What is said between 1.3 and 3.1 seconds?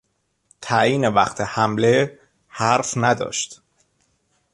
حمله حرف